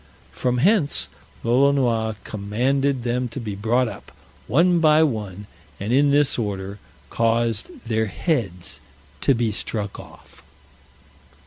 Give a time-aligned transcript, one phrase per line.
[0.31, 1.09] From hence
[1.43, 4.11] Lolonois commanded them to be brought up,
[4.47, 5.45] one by one,
[5.79, 6.79] and in this order
[7.11, 8.81] caused their heads
[9.21, 10.41] to be struck off.